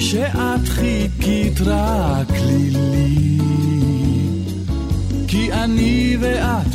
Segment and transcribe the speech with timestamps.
[0.00, 3.38] שאת חיכית רק לי לי
[5.28, 6.66] כי אני ואת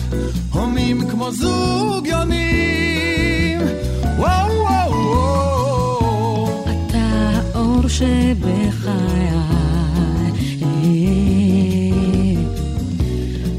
[0.54, 3.60] הומים כמו זוג יונים.
[4.18, 6.64] וואו וואו וואו.
[6.64, 9.30] אתה האור שבחיי.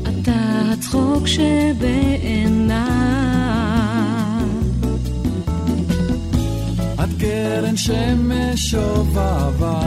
[0.08, 2.43] אתה הצחוק שבעיני
[7.54, 9.80] קרן שמש שובבה.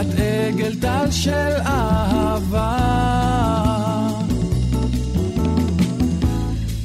[0.00, 2.78] את עגל טל של אהבה.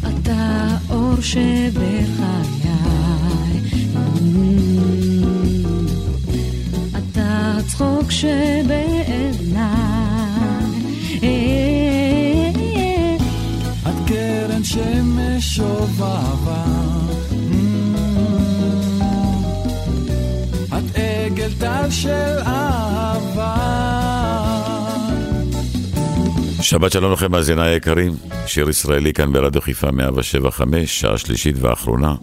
[0.02, 2.14] אתה אור שבחיי.
[6.98, 8.73] אתה צחוק שב...
[21.84, 23.56] מצב של אהבה.
[26.62, 28.12] שבת שלום לכם, מאזיניי היקרים.
[28.46, 32.16] שיר ישראלי כאן ברדיו חיפה 175, שעה שלישית ואחרונה.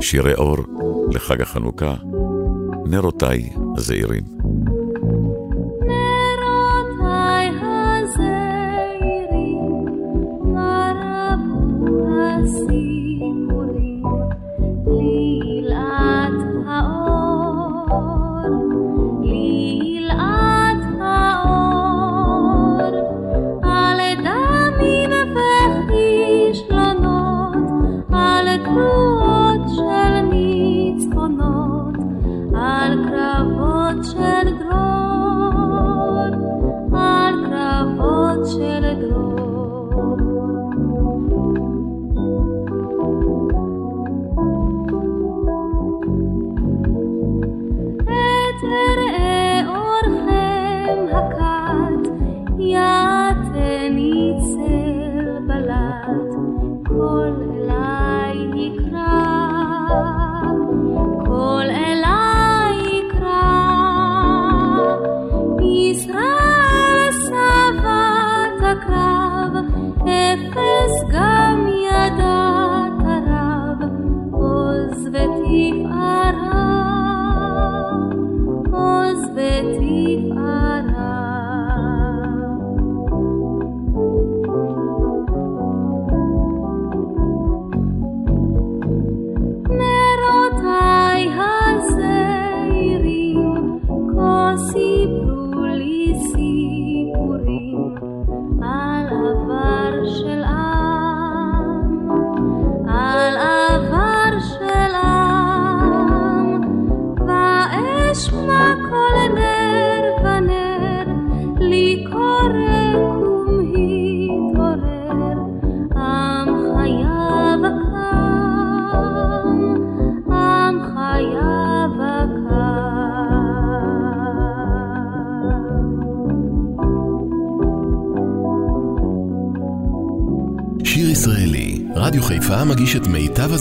[0.00, 0.56] שירי אור
[1.12, 1.94] לחג החנוכה.
[2.86, 4.22] נרותיי הזעירים.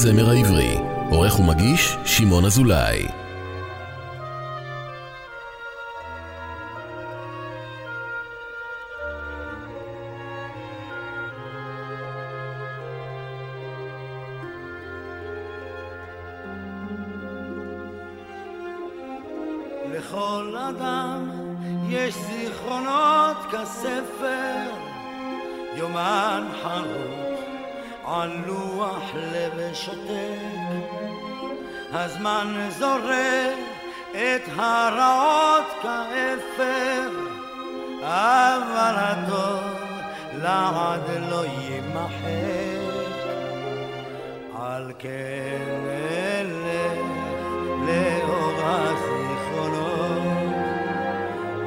[0.07, 0.77] הזמר העברי.
[1.09, 3.07] עורך ומגיש, שמעון אזולאי.
[19.91, 21.29] לכל אדם
[21.89, 24.69] יש זיכרונות כספר,
[25.75, 27.26] יומן חרוט
[28.07, 31.07] על לוח לב שותק.
[31.93, 33.57] הזמן זורק
[34.11, 37.09] את הרעות כאפר,
[38.01, 39.63] אבל הטוב
[40.41, 42.87] לעד לא יימחק.
[44.61, 46.99] על כן אלך
[47.87, 49.87] לאור הזיכרונות,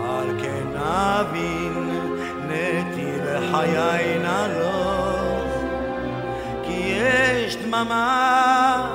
[0.05, 2.01] על כן אבין
[2.49, 4.60] נתיב חיי נלוך,
[7.71, 8.87] דממה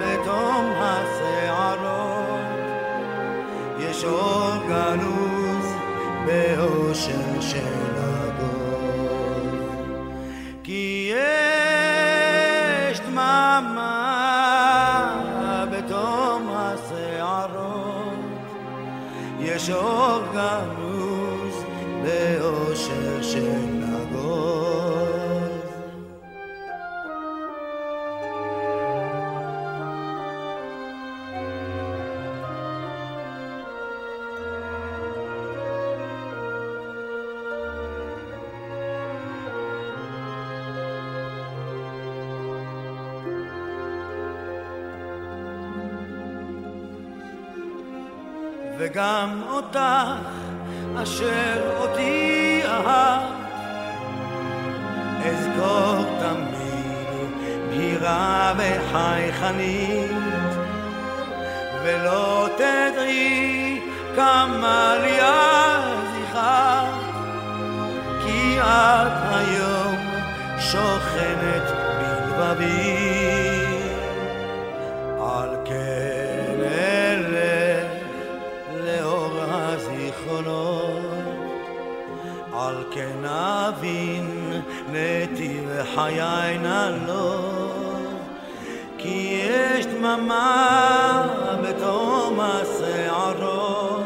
[0.00, 2.40] בתום השערות,
[3.78, 5.66] יש אור גנוז
[6.26, 9.48] באושר של הדור.
[10.62, 11.12] כי
[12.90, 13.94] יש דממה
[15.70, 18.18] בתום השערות,
[19.40, 20.77] יש אור גנוז
[48.90, 49.78] וגם אותך
[51.02, 53.22] אשר אותי אהב
[55.24, 57.30] אזכור תמיד
[57.68, 60.10] בהירה וחייכנית
[61.82, 63.80] ולא תדעי
[64.16, 65.20] כמה לי
[82.90, 84.60] כן אבין
[84.92, 88.12] נתיב חיי נלוך,
[88.98, 91.26] כי יש דממה
[91.62, 94.02] בתום השערות,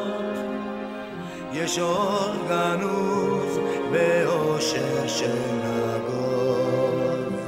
[1.52, 3.58] יש אור גנוז
[3.92, 7.40] באושר של הגוז,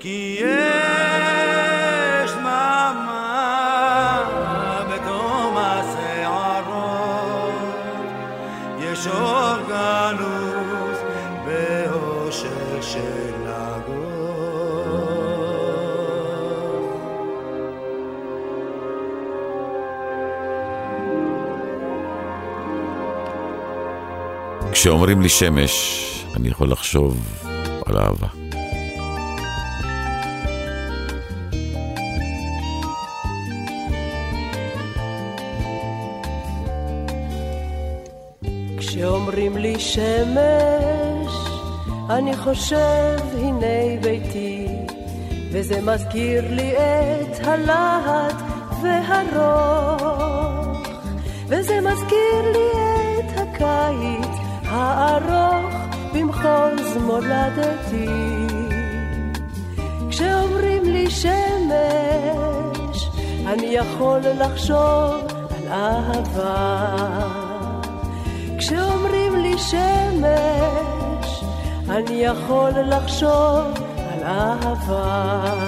[0.00, 0.65] כי יש
[24.78, 25.72] כשאומרים לי שמש,
[26.36, 27.16] אני יכול לחשוב
[27.86, 28.26] על אהבה.
[38.78, 41.32] כשאומרים לי שמש,
[42.10, 44.66] אני חושב הנה ביתי,
[45.52, 48.36] וזה מזכיר לי את הלהט
[48.82, 50.88] והרוך,
[51.48, 52.68] וזה מזכיר לי
[53.18, 54.25] את הקיץ
[54.76, 55.74] הארוך
[56.14, 58.08] במחוז מולדתי.
[60.10, 62.98] כשאומרים לי שמש,
[63.46, 65.14] אני יכול לחשוב
[65.56, 66.96] על אהבה.
[68.58, 71.44] כשאומרים לי שמש,
[71.88, 73.64] אני יכול לחשוב
[73.96, 75.65] על אהבה.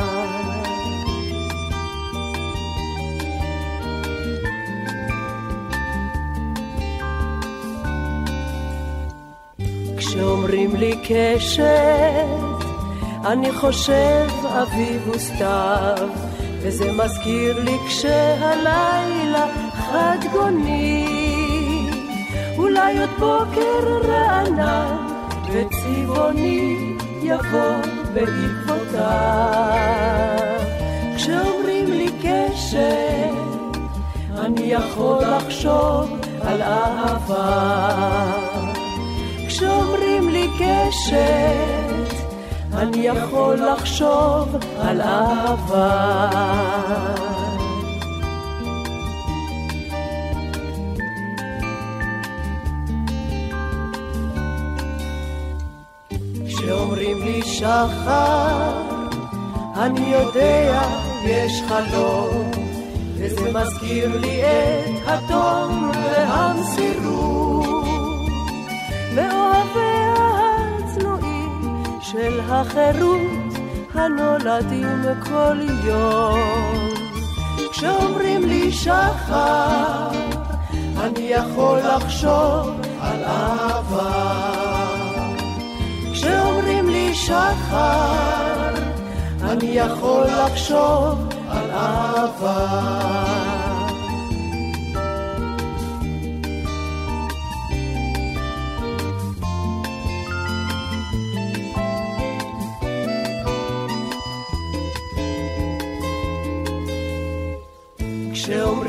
[10.78, 12.66] כשאומרים לי קשת,
[13.26, 16.08] אני חושב אביב וסתיו,
[16.62, 21.90] וזה מזכיר לי כשהלילה חד גוני,
[22.58, 24.96] אולי עוד בוקר רענן
[25.52, 27.76] וצבעוני יבוא
[28.14, 29.08] בעקבותיו.
[31.16, 33.78] כשאומרים לי קשת,
[34.38, 37.88] אני יכול לחשוב על אהבה.
[39.48, 42.14] כשאומרים לי קשת,
[42.74, 46.30] אני יכול לחשוב על אהבה.
[56.46, 58.72] כשאומרים לי שחר,
[59.76, 60.82] אני יודע,
[61.24, 62.50] יש חלום,
[63.16, 67.37] וזה מזכיר לי את התום והמסירות,
[72.18, 73.54] של החירות,
[73.94, 76.88] הנולדים כל יום.
[77.72, 80.10] כשאומרים לי שחר,
[81.00, 82.70] אני יכול לחשוב
[83.00, 84.32] על אהבה.
[86.12, 88.74] כשאומרים לי שחר,
[89.42, 93.47] אני יכול לחשוב על אהבה.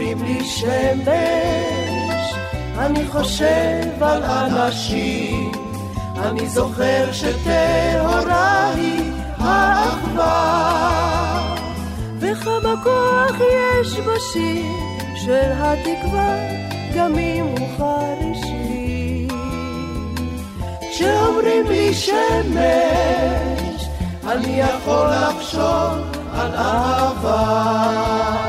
[0.09, 2.33] כשאומרים לי שמש,
[2.77, 5.51] אני חושב על אנשים,
[6.17, 10.75] אני זוכר שטהורה היא האחווה,
[12.19, 14.71] וכמה כוח יש בשיר
[15.15, 16.37] של התקווה,
[16.95, 19.27] גם אם הוא חרישי.
[20.91, 23.85] כשאומרים לי שמש,
[24.27, 28.48] אני יכול לחשוב על אהבה.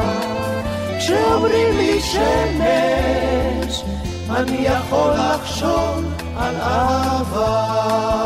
[1.10, 3.82] כשאומרים לי שמש,
[4.30, 6.04] אני יכול לחשוב
[6.36, 8.19] על אהבה.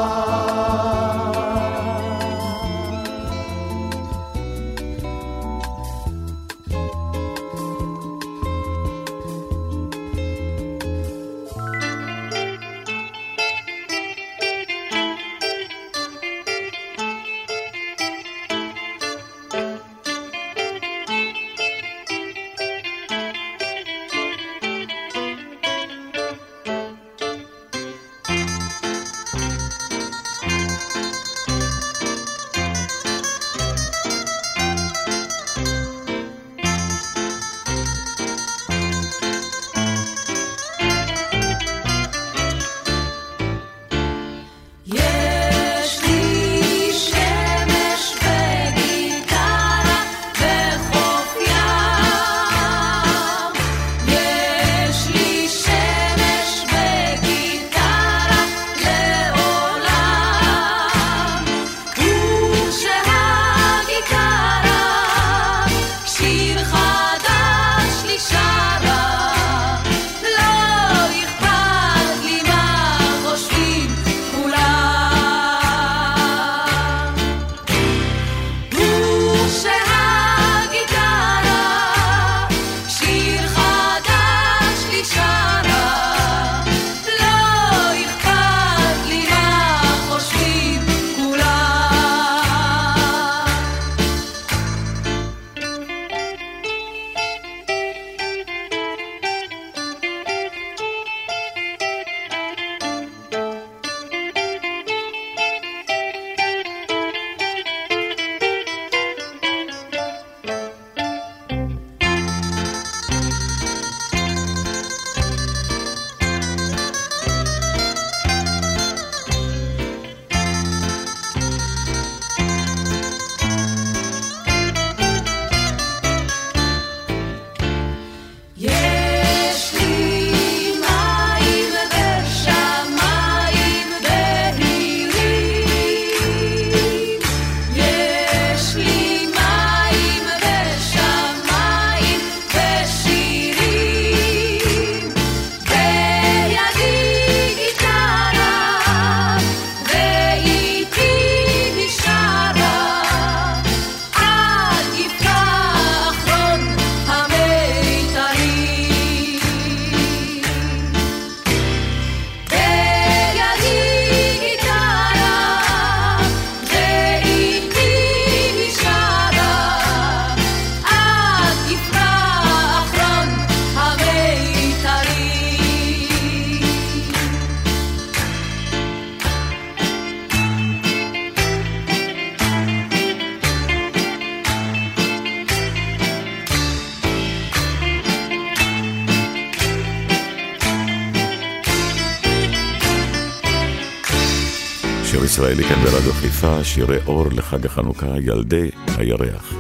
[196.75, 199.55] שירי אור לחג החנוכה, ילדי הירח.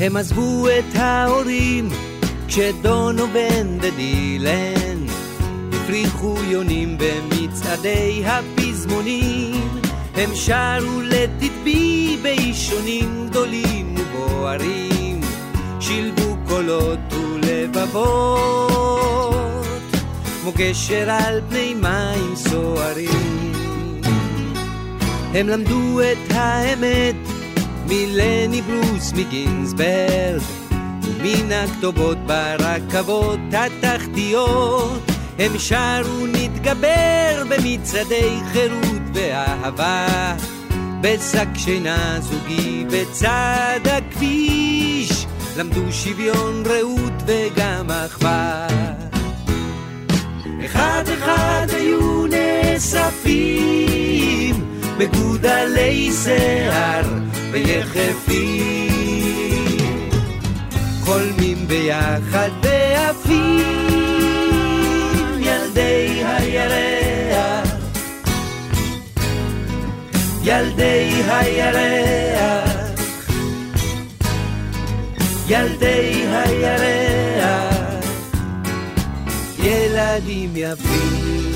[0.00, 1.88] הם עזבו את ההורים
[2.48, 5.06] כשדונו בן ודילן
[5.72, 9.68] הפריחו יונים במצעדי הפזמונים,
[10.14, 15.20] הם שרו לתדבי באישונים גדולים ובוערים,
[15.80, 19.31] שילבו קולות ולבבות,
[20.42, 23.52] כמו גשר על פני מים סוערים.
[25.34, 27.14] הם למדו את האמת
[27.86, 30.42] מלני ברוס מגינסברג,
[31.22, 35.02] מן הכתובות ברכבות התחתיות.
[35.38, 40.36] הם שרו נתגבר במצעדי חירות ואהבה,
[41.00, 49.01] בשק שינה זוגי בצד הכביש, למדו שוויון רעות וגם אחווה.
[50.64, 53.72] אחד אחד היו נאספים
[54.98, 57.04] מגודלי שיער
[57.50, 58.88] ויחפים,
[61.04, 63.62] חולמים ביחד ועפים
[65.40, 67.68] ילדי הירח,
[70.42, 72.70] ילדי הירח,
[75.48, 77.11] ילדי הירח,
[79.62, 81.51] ילדים יפים.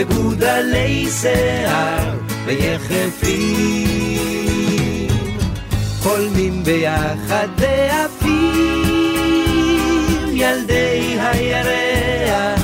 [0.00, 3.88] מגודלי שיער ויחפים,
[6.02, 8.80] חולמים ביחד ועפים
[10.32, 12.60] ילדי הירח,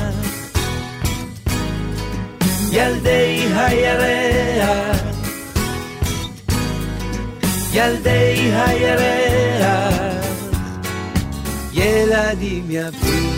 [2.73, 5.01] ילדי הירח,
[7.73, 10.25] ילדי הירח,
[11.73, 13.36] ילדים יפים.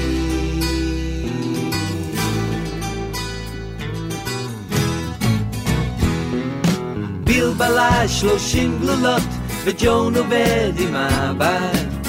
[7.39, 9.23] בלבלה שלושים גלולות
[9.65, 12.09] וג'ון עובד עם הבת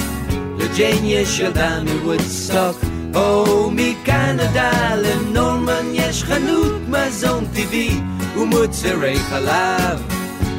[0.58, 2.80] לג'יין יש ילדה מוודסטוק
[3.14, 8.00] או מקנדה לנורמן יש חנות מזון טבעי
[8.36, 10.02] ומוצרי חלב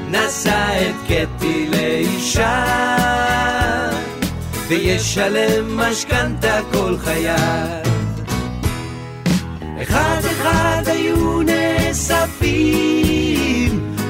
[0.10, 2.65] נשא את קטי לאישה
[4.67, 7.81] וישלם משכנתה כל חייו
[9.81, 13.11] אחד אחד היו נאספים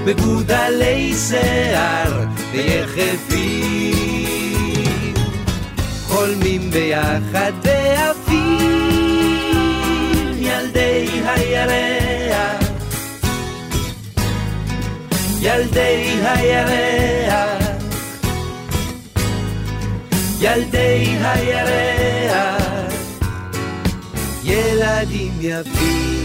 [0.05, 3.93] מגודלי שיער ויחפים,
[6.07, 8.61] חולמים ביחד ועפים
[10.37, 12.63] ילדי הירח,
[15.41, 17.67] ילדי הירח,
[20.39, 22.61] ילדי הירח,
[24.43, 26.20] ילדים יפים.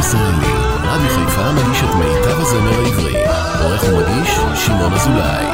[0.00, 3.16] ישראלי, רדיו חיפה מגיש את מיטב הזמר העברי.
[3.62, 4.30] עורך ומגיש,
[4.66, 5.46] שמעון אזולאי.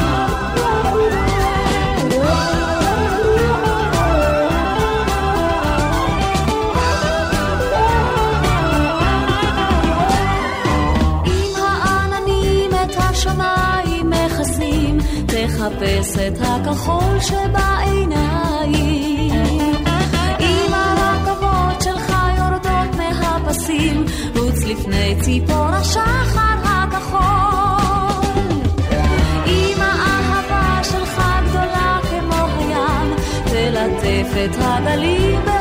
[15.27, 18.87] תחפש את הכחול שבעיניים
[23.57, 24.05] הפסים,
[24.35, 24.36] רוץ
[24.67, 28.27] לפני ציפור השחר הכחול.
[29.47, 35.56] אם האהבה שלך גדולה כמו הים, תלטף את הגלים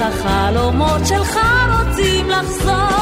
[0.00, 1.38] החלומות שלך
[1.78, 2.95] רוצים לחזור.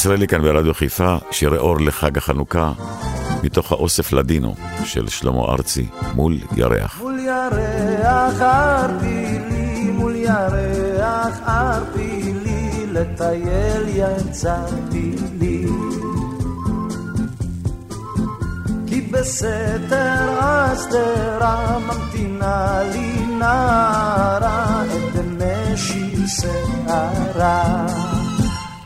[0.00, 2.72] ישראלי כאן ברדיו חיפה, שירי אור לחג החנוכה,
[3.42, 7.00] מתוך האוסף לדינו של שלמה ארצי, מול ירח.
[7.00, 15.66] מול ירח ערפילי, מול ירח ערפילי, לטייל יצאתי לי.
[18.86, 28.09] כי בסתר הסתרה ממתינה לי נערה את דמשי שערה.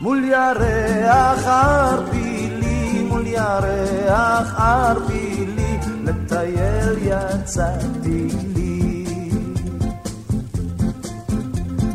[0.05, 9.05] מול ירח ערפילי, מול ירח ערפילי, לטייל יצאתי לי.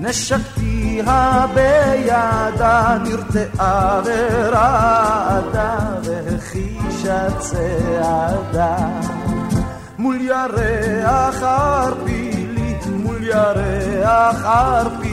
[0.01, 8.77] נשקתיה בידה, נרתעה ורעדה, והחישה צעדה.
[9.99, 15.10] מול ירח ערפילי, מול ירח ערפילי,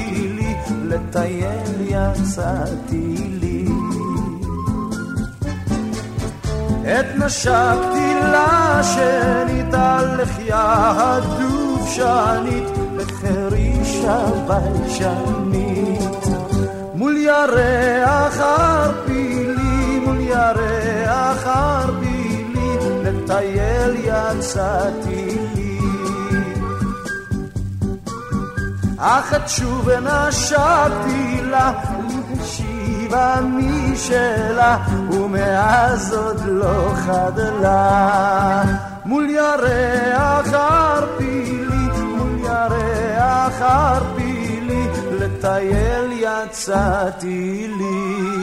[0.90, 3.68] לטייל יצאתי לי.
[6.84, 12.64] את נשקתי לה שנית על לחייה הדובשנית,
[12.98, 16.28] לחרישה ביישנית.
[16.94, 25.47] מול ירח ערפילי, מול ירח ערפילי, לטייל יצאתי לי.
[28.98, 31.72] אך את שוב נשקתי לה,
[32.40, 34.78] השיבה משלה,
[35.12, 38.64] ומאז עוד לא חדלה.
[39.06, 48.37] מול ירח ערפילי, מול ירח ערפילי, לטייל יצאתי לי.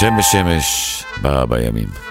[0.00, 2.07] שמש שמש ברא בימים.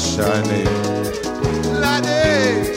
[0.00, 0.64] השנה.
[1.72, 2.68] לדרך,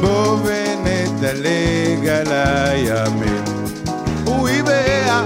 [0.00, 3.44] בוא ונדלג על הימים.
[4.26, 5.22] אוי ביה,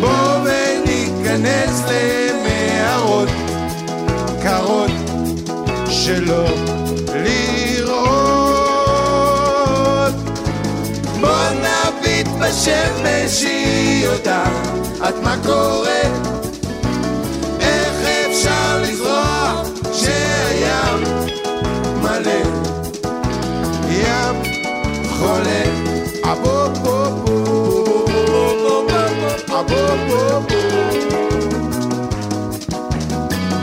[0.00, 3.28] בוא וניכנס למערות
[4.42, 4.90] קרות
[5.90, 6.48] שלא
[7.14, 8.08] לראות.
[11.20, 14.52] בוא נביט בשמש היא יודעת
[15.08, 16.27] את מה קורה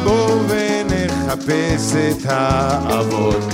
[0.03, 3.53] בואו ונחפש את האבות.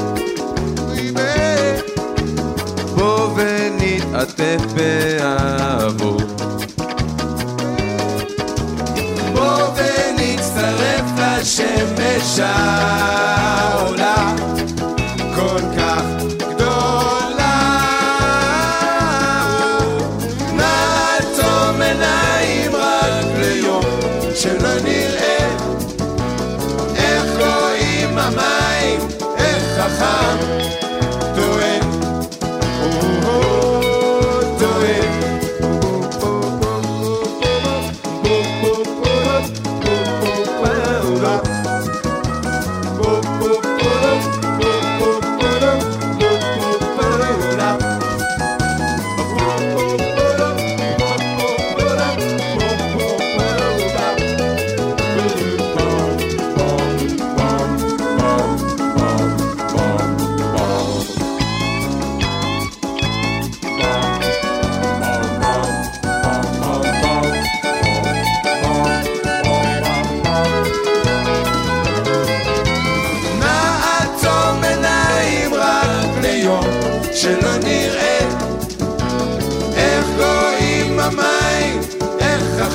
[2.95, 6.41] בואו ונתעטף באהבות.
[9.33, 13.70] בואו ונצטרף לשמש שם.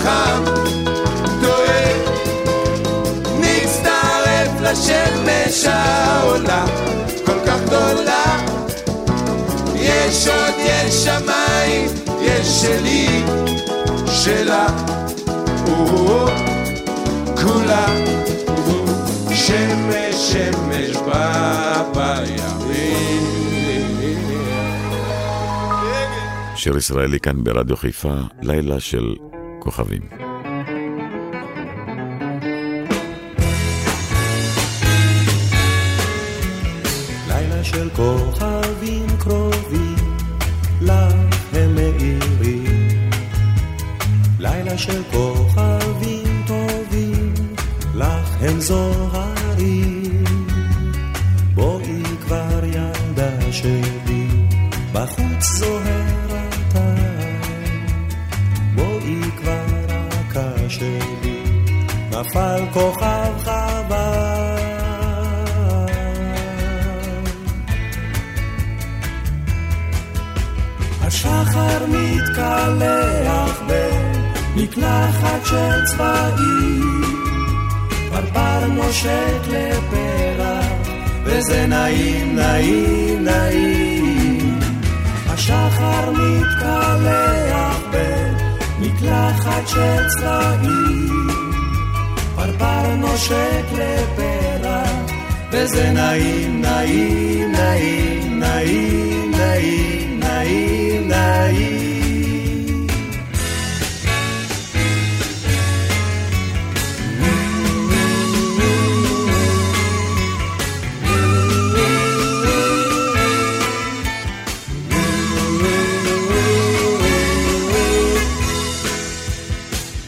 [0.07, 0.45] חם,
[1.43, 1.93] טועה.
[3.41, 6.65] נצטרף לשמש העולה,
[7.27, 8.47] כל כך גדולה.
[9.75, 11.91] יש עוד, יש שמיים,
[12.21, 13.23] יש שלי,
[14.07, 14.67] שלה.
[17.43, 17.87] כולה
[19.35, 20.97] שמש, שמש
[21.95, 23.27] בימים.
[26.57, 29.15] שיר ישראלי כאן ברדיו חיפה, לילה של
[29.67, 30.03] הכוכבים.
[37.29, 39.97] לילה של כוכבים קרובים,
[40.81, 41.09] לה
[41.53, 43.11] הם מאירים.
[44.39, 47.35] לילה של כוכבים טובים,
[47.95, 50.25] לך הם זוהרים.
[51.55, 54.29] בואי כבר ילדה שלי,
[54.93, 56.16] בחוץ זוהר.
[62.27, 64.57] נפל כוכב חבל.
[71.03, 77.03] השחר מתקלח במקלחת של צבעים,
[78.11, 80.67] פרפר נושק לפרח,
[81.25, 84.59] וזה נעים, נעים, נעים.
[85.27, 91.16] השחר מתקלח במקלחת של צבעים
[92.95, 94.91] נושק לפרח,
[95.53, 102.87] וזה נעים, נעים, נעים, נעים, נעים, נעים, נעים.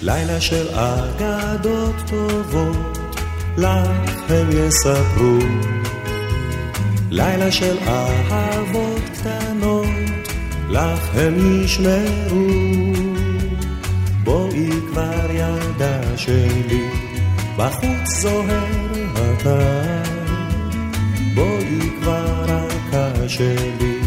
[0.03, 1.28] לילה של טובות,
[3.59, 5.39] לך הם יספרו.
[7.11, 9.87] לילה של אהבות קטנות,
[10.69, 12.47] לך הם ישמרו.
[14.25, 16.89] בואי כבר ילדה שלי,
[17.57, 18.67] בחוץ זוהר
[19.15, 20.03] הטל.
[21.35, 24.01] בואי כבר רכה שלי,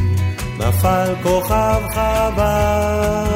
[0.59, 3.30] נפל כוכב חבל.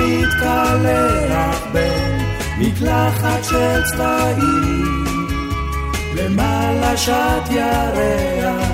[0.00, 5.04] מתקלח במקלחת של צבעים,
[6.14, 8.68] למעלה שט ירח,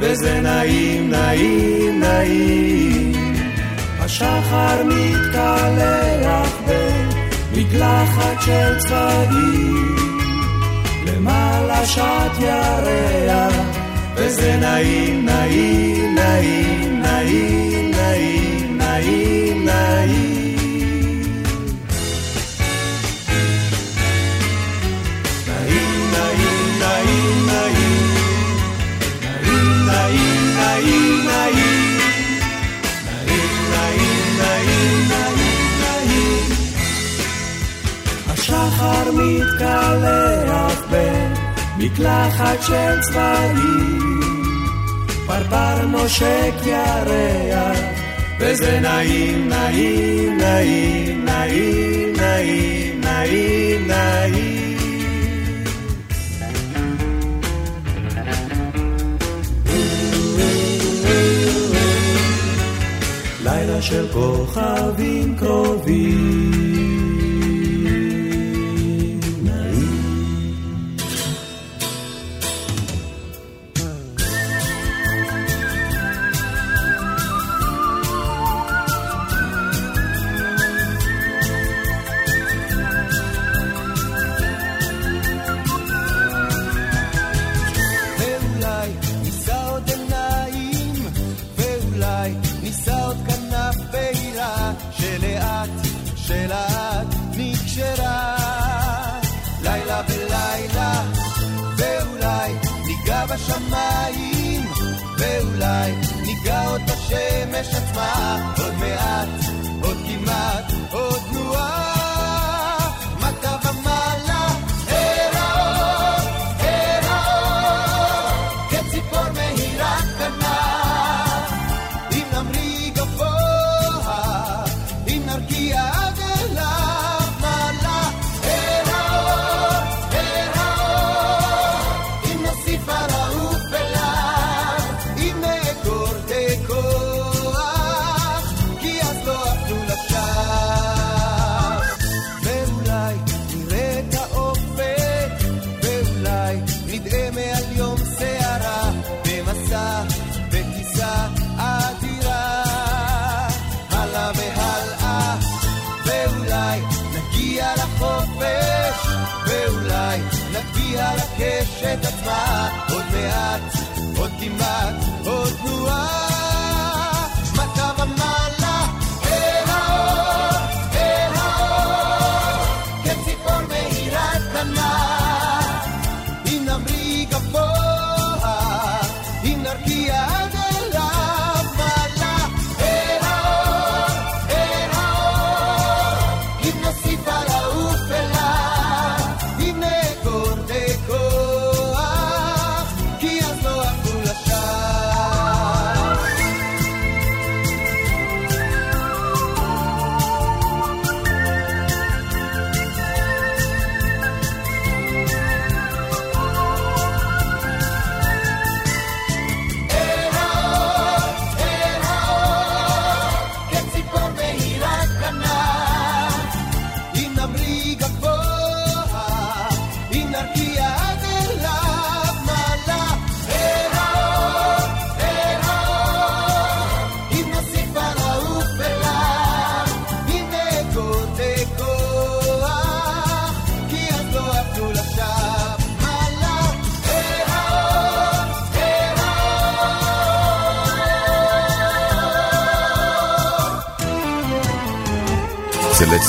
[0.00, 3.12] וזה נעים, נעים, נעים.
[4.00, 9.96] השחר מתקלח במקלחת של צבעים,
[11.06, 13.54] למעלה שט ירח,
[14.14, 20.33] וזה נעים, נעים, נעים, נעים, נעים, נעים.
[38.84, 44.20] השחר מתקלח במקלחת של צבעים,
[45.26, 47.78] פרפר נושק ירח
[48.40, 54.78] וזה נעים, נעים, נעים, נעים, נעים, נעים, נעים.
[63.44, 66.43] לילה של כוכבים קרובים
[107.14, 108.53] השמש עצמה,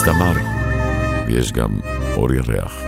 [0.05, 0.33] אצל עץ תמר
[1.27, 1.69] יש גם
[2.15, 2.84] אור ירח.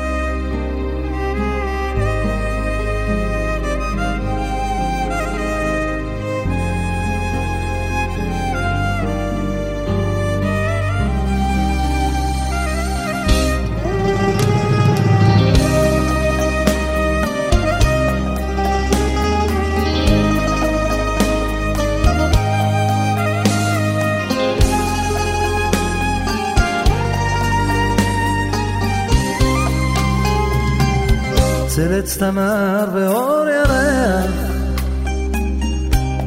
[31.80, 34.32] עץ תמר ואור ירח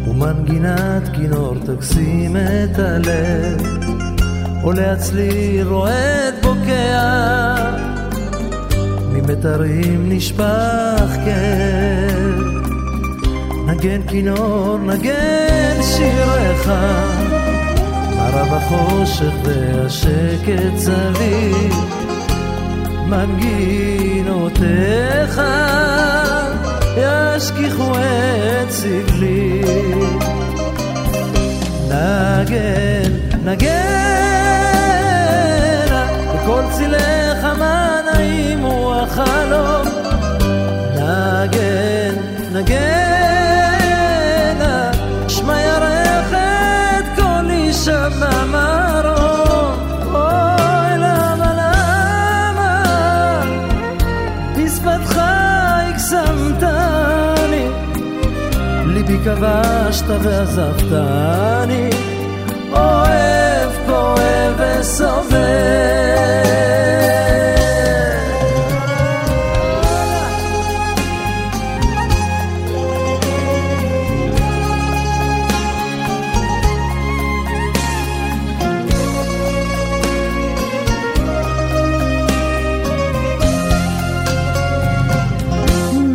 [0.08, 3.62] ומנגינת כינור תקסים את הלב
[4.62, 7.54] עולה הצליל רועד בוקע
[9.12, 12.40] ממתרים נשפך כאב.
[13.66, 16.72] נגן כינור נגן שיריך
[18.16, 22.09] מערב החושך והשקט סביב
[23.10, 24.60] מנגינותיך
[26.96, 29.62] ישכיחו את סבלי.
[31.88, 33.12] נגן,
[33.44, 33.70] נגן,
[36.34, 39.86] בכל צילך מה נעים הוא החלום.
[40.96, 42.14] נגן,
[42.52, 43.09] נגן,
[59.24, 61.90] כבשת ועזבתני,
[62.72, 65.60] אוהב, כואב וסובל.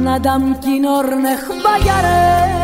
[0.06, 2.55] נדם כינור נחבא ירח,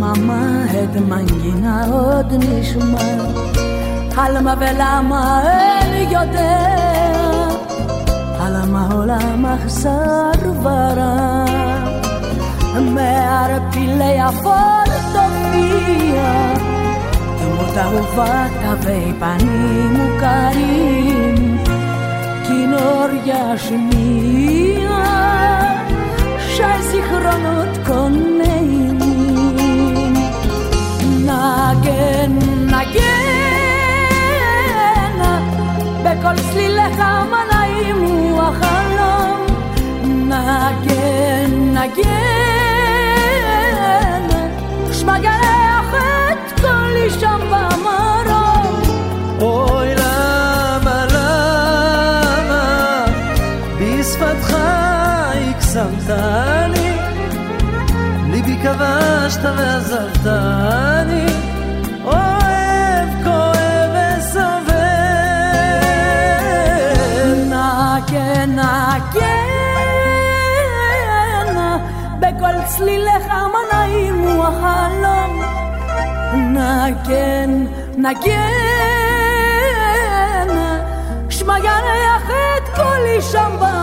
[0.00, 0.42] μαμά
[0.82, 1.74] έτ μαγκίνα
[2.18, 3.08] ότ νησουμά
[4.24, 5.22] Άλμα βελά μα
[5.80, 6.52] έλγιοτε
[8.44, 11.44] Άλμα όλα μα χσαρβαρά
[12.94, 13.08] Με
[13.42, 16.32] αρπηλέα φορτοφία
[17.36, 19.14] Κι μου τα ουβά τα βέει
[19.92, 21.38] μου καρίν
[22.44, 25.00] Κι νόρια σου μία
[26.54, 27.80] Σάιση χρόνο τ'
[31.40, 32.32] נגן
[32.66, 33.10] נגן
[36.04, 36.98] בכל צלילך
[37.30, 39.46] מה נעים הוא החלום
[40.04, 42.10] נגן נגן
[44.92, 48.82] שמע גרח את כל אישה במרום.
[49.40, 49.90] אוי
[55.72, 56.79] שמתני, ליבי
[58.62, 61.26] כבשת ועזבתני,
[62.04, 64.80] אוהב, כואב וסובל.
[67.46, 69.40] נגן, נגן,
[72.20, 75.42] בכל צלילך מה נעים הוא החלום.
[76.34, 78.40] נגן, נגן,
[81.30, 83.79] שמע ירח את קולי שם במרום.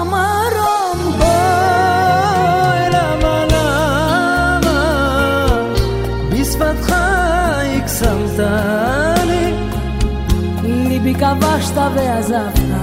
[11.27, 12.77] כבשת ועזבתני.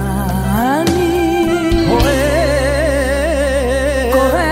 [1.89, 2.13] אוהב,
[4.13, 4.45] כואב.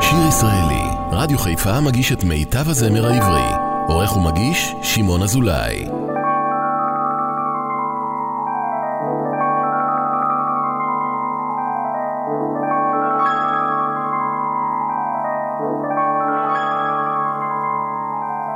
[0.00, 3.52] שיר ישראלי, רדיו חיפה מגיש את מיטב הזמר העברי.
[3.88, 6.01] עורך ומגיש, שמעון אזולאי.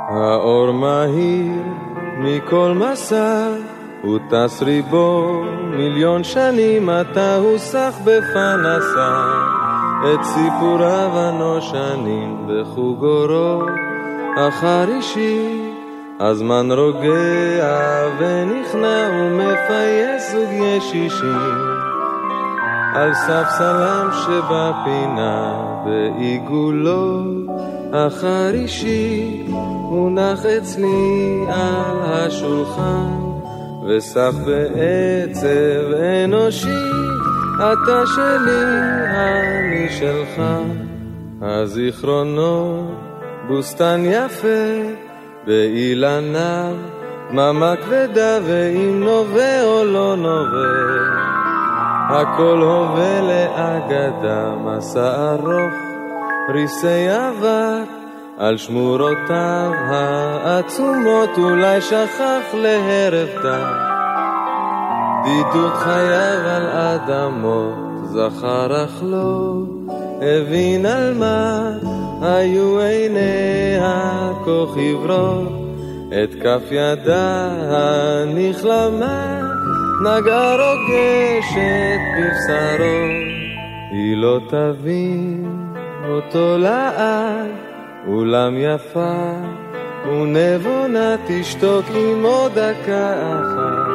[0.09, 1.63] האור מהיר
[2.17, 3.47] מכל מסע,
[4.01, 9.33] הוא טס ריבו מיליון שנים, אתה הוסח בפנסה.
[10.03, 13.65] את סיפוריו הנושנים בחוג אורו
[14.37, 15.67] החרישי.
[16.19, 21.77] הזמן רוגע ונכנע ומפייס זוג ישישים
[22.95, 27.23] על ספסלם שבפינה בעיגולו
[27.93, 29.43] החרישי
[29.91, 33.19] מונח אצלי על השולחן
[33.87, 36.87] וסף בעצב אנושי
[37.57, 38.63] אתה שלי,
[39.15, 40.41] אני שלך.
[41.41, 42.85] הזיכרונות
[43.47, 44.93] בוסתן יפה
[45.47, 46.75] באילניו
[47.31, 51.26] דממה כבדה ואם נובע או לא נובע
[52.09, 55.73] הכל הווה לאגדה מסע ארוך
[56.53, 57.89] ריסי אבק
[58.37, 63.73] על שמורותיו העצומות אולי שכח להרף דם
[65.23, 69.53] בידוד חייו על אדמות זכר אך לא
[70.21, 71.71] הבין על מה
[72.21, 75.51] היו עיניה כה חברות,
[76.23, 79.36] את כף ידה הנכלמה
[80.01, 82.85] נגעה רוגשת בבשרו,
[83.91, 85.71] היא לא תבין
[86.09, 87.51] אותו לעד,
[88.07, 89.33] אולם יפה
[90.05, 93.87] ונבונה תשתוק עם עוד דקה אחת,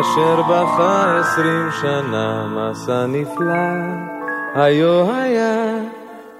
[0.00, 3.54] אשר בכה עשרים שנה מסע נפלא,
[4.54, 5.74] היו היה.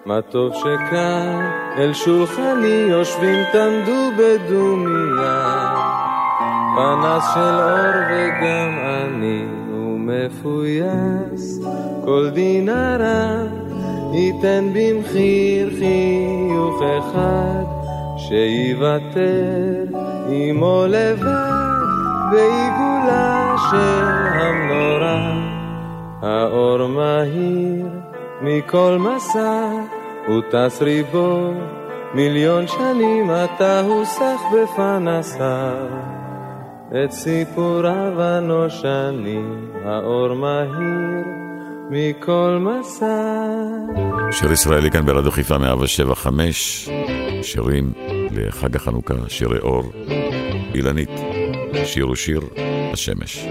[0.07, 6.12] מה טוב שכאן אל שולחני יושבים תנדו בדומיה
[6.77, 11.61] פנס של אור וגם אני הוא מפויס
[12.05, 13.43] כל דינרה
[14.13, 17.65] ייתן במחיר חיוך אחד
[18.17, 19.85] שיוותר
[20.29, 21.83] עמו לבד
[22.31, 25.33] בעיגולה של המנורה
[26.23, 27.87] האור מהיר
[28.43, 29.71] מכל מסע
[30.27, 31.51] הוא טס ריבו,
[32.15, 36.22] מיליון שנים אתה הוסח בפנסיו.
[36.93, 41.25] את סיפוריו הנושנים, האור מהיר
[41.91, 43.37] מכל מסע.
[44.31, 46.89] שיר ישראלי כאן ברדיו חיפה 175,
[47.43, 47.93] שירים
[48.31, 49.93] לחג החנוכה, שירי אור,
[50.75, 51.11] אילנית,
[51.85, 52.41] שיר ושיר,
[52.93, 53.47] השמש.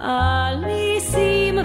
[0.00, 1.58] על ניסים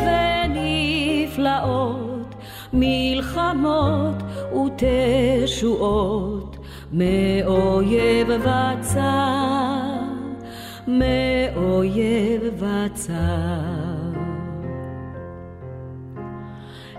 [1.28, 2.36] ונפלאות,
[2.74, 4.24] מלחמות
[4.54, 6.58] ותשועות,
[6.92, 9.84] מאויב וצר,
[10.88, 14.08] מאויב וצר.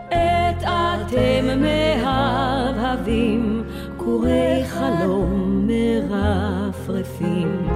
[0.09, 3.65] את אתם מהבהבים,
[3.97, 7.69] כורי חלום מרפרפים,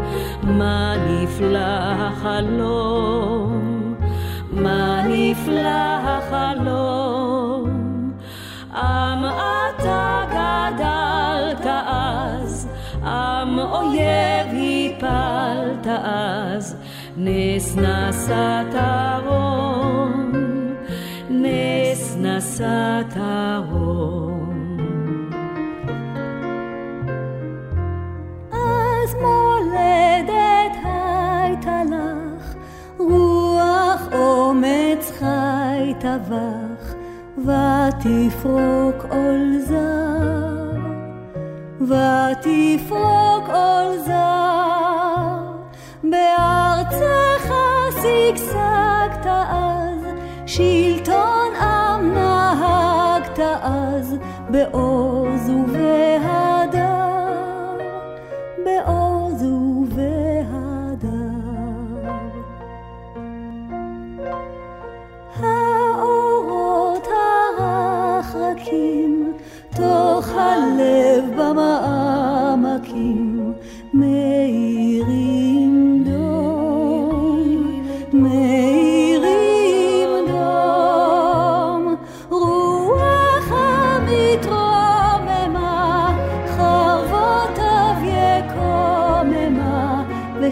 [0.42, 1.58] מה נפלא
[1.98, 3.94] החלום,
[4.52, 7.82] מה נפלא החלום.
[8.74, 12.68] עם אתה גדלת אז,
[13.04, 14.52] עם אויב
[15.02, 16.76] הפלת אז,
[17.16, 18.74] נס נשאת
[19.26, 20.32] רום.
[21.30, 23.16] נס נשאת
[23.70, 24.41] רום.
[36.12, 36.94] טבח,
[37.38, 40.78] ותפרוק עול זר,
[41.80, 45.38] ותפרוק עול זר,
[46.04, 47.54] בארצך
[47.90, 50.06] שגשגת אז,
[50.46, 54.16] שלטון עם נהגת אז
[54.50, 55.71] בעוז ובהדר,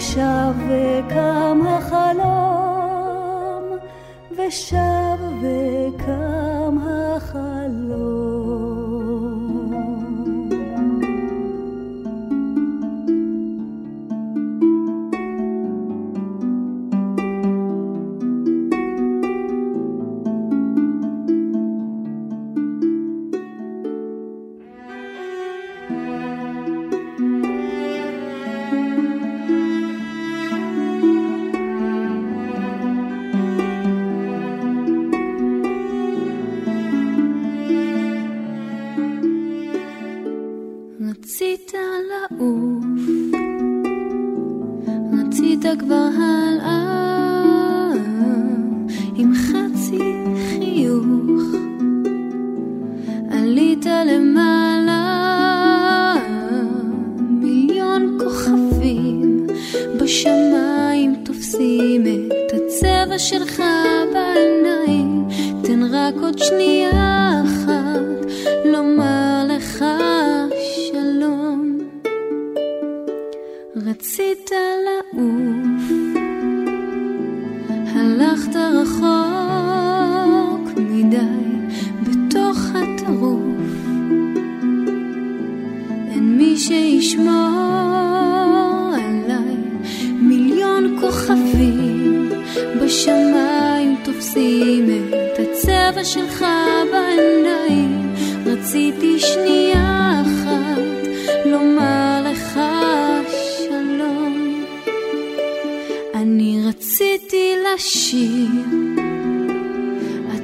[0.01, 2.99] ושב וקם החלום,
[4.31, 6.40] ושב וקם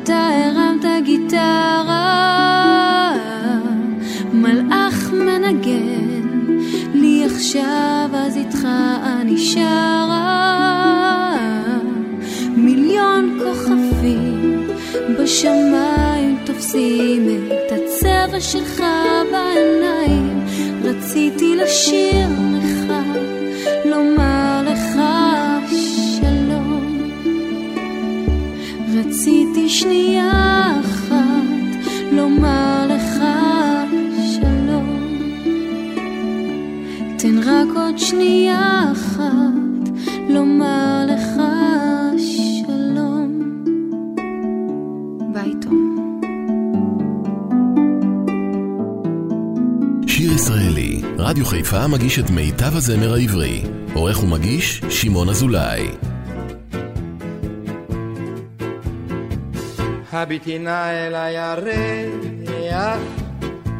[0.06, 1.96] אתה הרמת גיטרה,
[4.32, 6.20] מלאך מנגן
[6.94, 8.68] לי עכשיו, אז איתך
[9.04, 10.46] אני שרה.
[12.56, 14.68] מיליון כוכבים
[15.18, 18.82] בשמיים תופסים את הצבע שלך
[19.32, 20.46] בעיניים.
[20.84, 22.45] רציתי לשיר
[51.46, 53.62] רדיו חיפה מגיש את מיטב הזמר העברי.
[53.94, 55.88] עורך ומגיש, שמעון אזולאי.
[60.12, 62.98] הביטי נא אל הירח,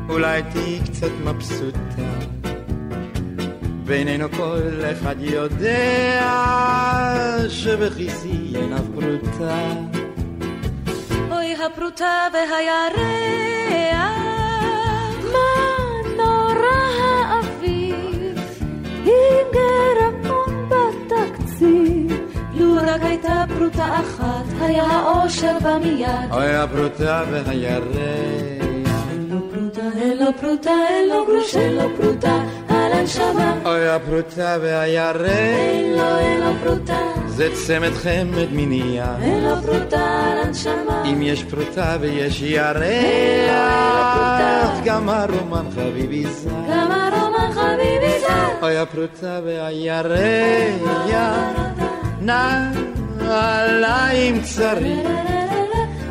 [0.08, 2.02] אולי תהיי קצת מבסוטה.
[3.84, 6.32] בינינו כל אחד יודע
[7.48, 9.72] שבכיסי אין אף פרוטה.
[11.30, 14.25] אוי הפרוטה והירח,
[19.06, 22.20] עם גרעון בתקציב.
[22.54, 26.32] לו רק הייתה פרוטה אחת, היה האושר בא מיד.
[26.32, 27.82] אוי הפרוטה והירח.
[29.10, 30.32] אין לו פרוטה, אין לו
[30.88, 32.38] אין לו גרוש, אין לו פרוטה.
[32.68, 33.54] על הנשמה.
[33.64, 35.26] אוי הפרוטה והירח.
[35.26, 36.98] אין לו, אין לו פרוטה.
[37.26, 39.16] זה צמד חמד מנייה.
[39.22, 41.02] אין לו פרוטה על הנשמה.
[41.04, 42.76] אם יש פרוטה ויש ירח.
[44.84, 46.50] גם הרומן חביבי זר.
[46.50, 47.15] גם הרומן.
[48.62, 50.18] אוי הפרוטה והירח.
[53.18, 55.08] נעליים צריך.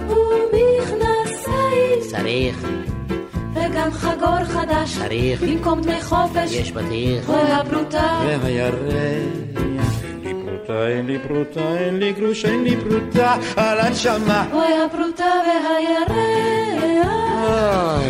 [0.09, 1.99] ומכנסיים.
[2.11, 2.67] צריך.
[3.53, 4.97] וגם חגור חדש.
[4.97, 5.41] צריך.
[5.41, 6.51] במקום דמי חופש.
[6.51, 7.29] יש בטיח.
[7.29, 8.21] אוי הפרוטה.
[8.41, 9.45] והירח.
[10.69, 14.45] אין לי פרוטה, אין לי גרוש, אין לי פרוטה על הנשמה.
[14.53, 16.11] אוי הפרוטה והירח,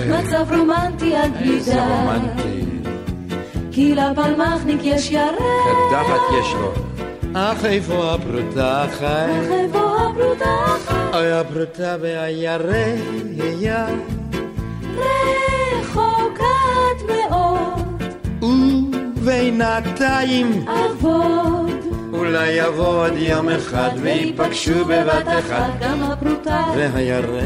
[0.09, 2.64] מצב רומנטי עד בלי די.
[3.76, 5.39] כי לפלמחניק יש ירח.
[5.89, 6.71] קדחת יש לו.
[7.34, 9.05] אך איפה הפרוטה חי?
[9.05, 10.55] אך איפה הפרוטה
[10.88, 11.17] חי?
[11.17, 13.01] אוי הפרוטה והירח.
[15.80, 18.03] רחוקת מאוד.
[18.41, 21.71] ובינתיים אבוד.
[22.13, 27.43] אולי יבוא עוד יום אחד ויפגשו בבת אחת גם הפרוטה והירח.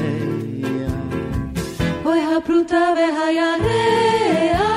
[2.06, 4.69] אוי הפרוטה והירח.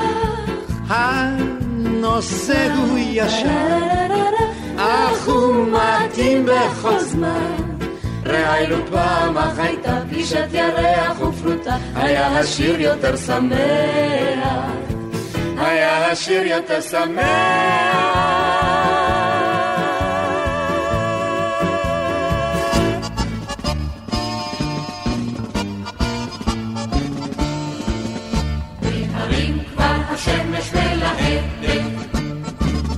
[0.87, 4.07] הנושא הוא ישר,
[4.77, 7.55] אך הוא מתאים בכל זמן.
[8.25, 13.57] ראינו פעם אך הייתה פגישת ירח ופרוטה, היה השיר יותר שמח.
[15.57, 18.62] היה השיר יותר שמח.
[30.23, 31.43] השמש מלהטת,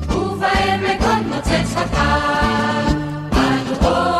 [0.09, 2.87] ובעמק עוד נוצץ הקר.
[3.33, 4.14] אנו אוהבים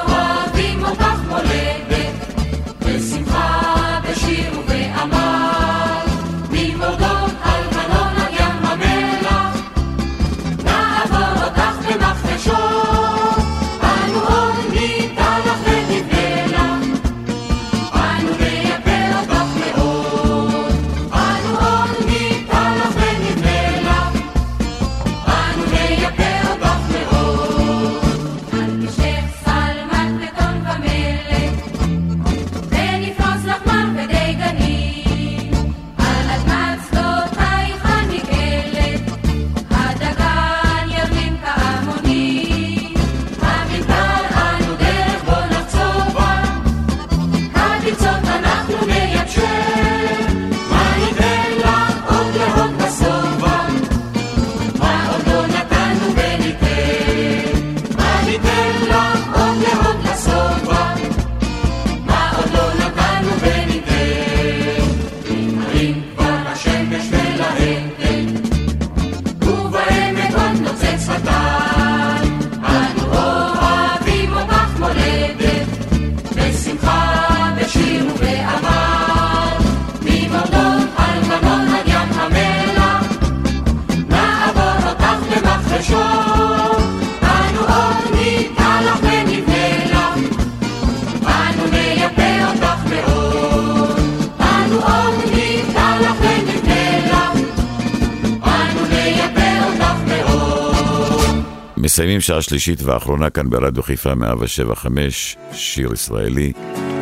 [101.96, 106.54] מסיימים שעה שלישית ואחרונה כאן ברדיו חיפה 175, שיר ישראלי,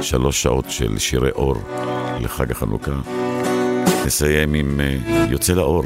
[0.02, 1.56] שלוש שעות של שירי אור
[2.22, 2.92] לחג החנוכה.
[4.06, 5.84] נסיים עם אה, יוצא לאור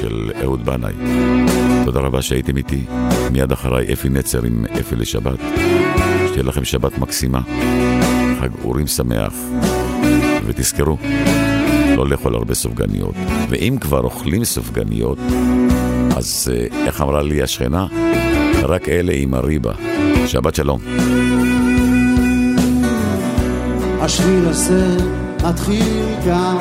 [0.00, 0.92] של אהוד בנאי.
[1.84, 2.84] תודה רבה שהייתם איתי.
[3.30, 5.38] מיד אחריי אפי נצר עם אפי לשבת.
[6.28, 7.40] שתהיה לכם שבת מקסימה,
[8.40, 9.34] חג אורים שמח,
[10.46, 10.96] ותזכרו,
[11.96, 13.14] לא לאכול הרבה סופגניות.
[13.48, 15.18] ואם כבר אוכלים סופגניות,
[16.22, 17.86] אז אה, איך אמרה לי השכנה?
[18.62, 19.72] רק אלה עם הריבה.
[20.26, 20.80] שבת שלום.
[24.00, 24.96] השביל הזה
[25.44, 26.56] מתחיל כאן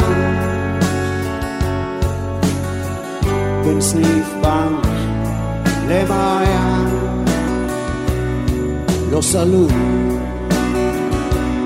[3.66, 4.86] בין סניף בנק
[5.90, 6.88] למעיין
[9.12, 9.72] לא סלול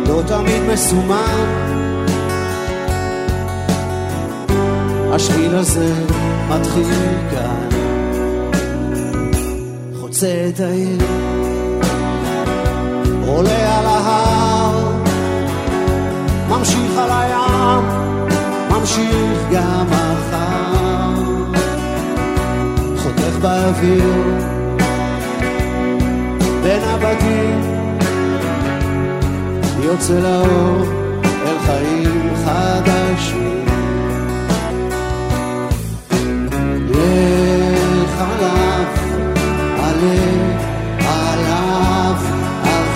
[0.07, 1.75] לא תמיד מסומן.
[5.11, 5.93] השביל הזה
[6.49, 7.54] מתחיל כאן,
[10.26, 10.97] חוצה את העיר,
[13.28, 14.91] עולה על ההר,
[16.49, 17.84] ממשיך על הים,
[18.69, 21.13] ממשיך גם מחר,
[22.97, 24.23] חותך באוויר,
[26.63, 27.61] בין הבתים,
[29.84, 30.86] יוצא לאור
[31.23, 33.65] אל חיים חדשים.
[38.15, 38.64] לך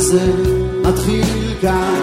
[0.00, 0.32] הזה
[0.82, 2.02] מתחיל כאן.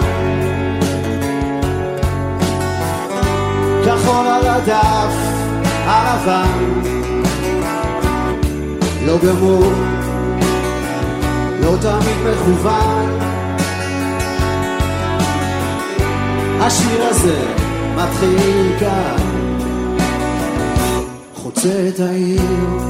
[3.84, 5.14] כחול על הדף
[5.84, 6.80] הלבן.
[9.06, 9.72] לא גמור,
[11.62, 13.18] לא תמיד מכוון.
[16.60, 17.44] השיר הזה
[17.96, 19.16] מתחיל כאן.
[21.34, 22.88] חוצה את העיר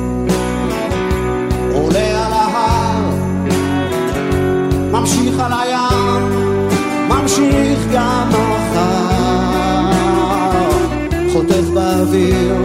[5.08, 6.68] ממשיך על הים,
[7.08, 9.90] ממשיך גם מחר,
[11.32, 12.56] חוטף באוויר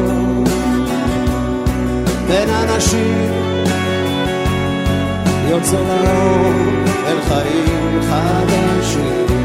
[2.28, 3.32] בין אנשים,
[5.50, 6.54] יוצא לאור
[7.08, 9.43] אל חיים חדשים.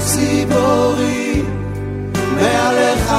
[0.00, 1.42] ציבורי
[2.36, 3.14] מעליך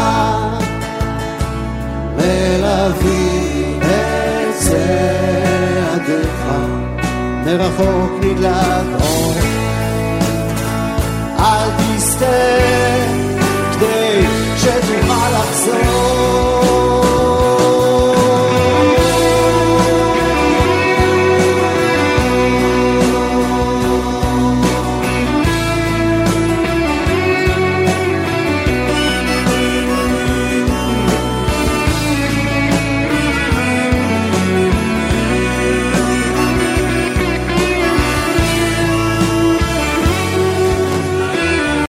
[2.18, 6.46] מלווים את צעדיך.
[7.46, 9.34] מרחוק נדלק אור.
[11.40, 12.26] אל תסתה
[13.74, 14.26] כדי
[14.58, 16.49] שתוכל לחזור